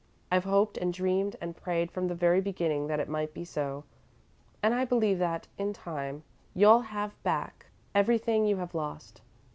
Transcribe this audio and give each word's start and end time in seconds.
I've 0.31 0.45
hoped 0.45 0.79
and 0.79 0.91
dreamed 0.91 1.35
and 1.39 1.55
prayed 1.55 1.91
from 1.91 2.07
the 2.07 2.15
very 2.15 2.41
beginning 2.41 2.87
that 2.87 2.99
it 2.99 3.07
might 3.07 3.35
be 3.35 3.45
so, 3.45 3.83
and 4.63 4.73
I 4.73 4.83
believe 4.83 5.19
that, 5.19 5.47
in 5.59 5.73
time, 5.73 6.23
you'll 6.55 6.81
have 6.81 7.21
back 7.21 7.67
everything 7.93 8.47
you 8.47 8.55
have 8.57 8.73
lost. 8.73 9.21